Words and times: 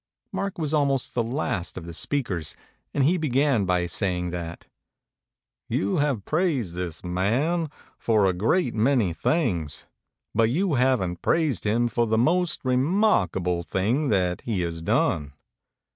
Mark 0.31 0.57
was 0.57 0.73
almost 0.73 1.13
the 1.13 1.21
last 1.21 1.77
of 1.77 1.85
the 1.85 1.93
speakers, 1.93 2.55
and 2.91 3.03
he 3.03 3.17
began 3.19 3.65
by 3.65 3.85
saying 3.85 4.31
that 4.31 4.65
"You 5.69 5.97
have 5.97 6.25
praised 6.25 6.73
this 6.73 7.03
man 7.03 7.69
for 7.99 8.25
a 8.25 8.33
great 8.33 8.73
many 8.73 9.13
things 9.13 9.85
but 10.33 10.49
you 10.49 10.73
haven't 10.73 11.21
praised 11.21 11.65
him 11.65 11.87
for 11.87 12.07
the 12.07 12.17
most 12.17 12.65
re 12.65 12.77
markable 12.77 13.61
thing 13.61 14.09
that 14.09 14.41
he 14.41 14.61
has 14.61 14.81
done." 14.81 15.33